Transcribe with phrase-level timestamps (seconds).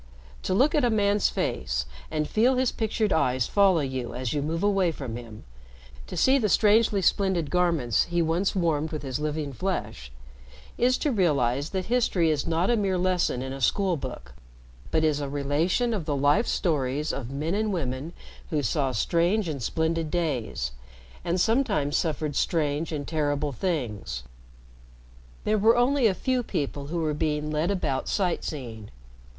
[0.41, 4.41] To look at a man's face and feel his pictured eyes follow you as you
[4.41, 5.43] move away from him,
[6.07, 10.11] to see the strangely splendid garments he once warmed with his living flesh,
[10.75, 14.33] is to realize that history is not a mere lesson in a school book,
[14.89, 18.11] but is a relation of the life stories of men and women
[18.49, 20.71] who saw strange and splendid days,
[21.23, 24.23] and sometimes suffered strange and terrible things.
[25.43, 28.89] There were only a few people who were being led about sight seeing.